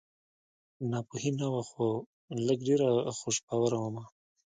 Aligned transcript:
ناپوهي 0.89 1.31
نه 1.39 1.47
وه 1.53 1.63
خو 1.69 1.87
لږ 2.47 2.59
ډېره 2.67 2.87
خوش 3.17 3.37
باوره 3.47 3.77
ومه 3.79 4.03